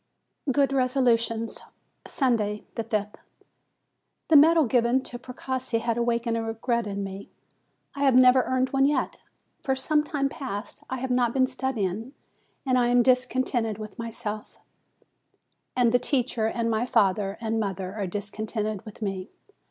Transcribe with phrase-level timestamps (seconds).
[0.51, 1.61] GOOD RESOLUTIONS
[2.07, 3.17] Sunday, 5th.
[4.29, 7.29] The medal given to Precossi has awakened a regret in me.
[7.93, 9.17] I have never earned one yet!
[9.61, 12.13] For some time past I have not been studying,
[12.65, 14.57] and I am discon tented with myself;
[15.75, 19.29] and the teacher, and my father GOOD RESOLUTIONS 119 and mother are discontented with me.